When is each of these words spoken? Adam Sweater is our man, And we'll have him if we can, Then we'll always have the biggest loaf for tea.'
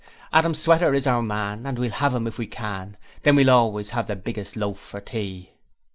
Adam 0.33 0.55
Sweater 0.55 0.95
is 0.95 1.05
our 1.05 1.21
man, 1.21 1.63
And 1.67 1.77
we'll 1.77 1.91
have 1.91 2.15
him 2.15 2.25
if 2.25 2.39
we 2.39 2.47
can, 2.47 2.97
Then 3.21 3.35
we'll 3.35 3.51
always 3.51 3.91
have 3.91 4.07
the 4.07 4.15
biggest 4.15 4.55
loaf 4.55 4.79
for 4.79 4.99
tea.' 4.99 5.51